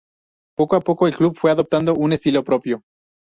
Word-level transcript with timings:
Poco 0.57 0.75
a 0.75 0.79
poco 0.79 1.05
el 1.07 1.15
club 1.15 1.37
fue 1.37 1.51
adoptando 1.51 1.93
un 1.93 2.11
estilo 2.11 2.43
propio. 2.43 2.81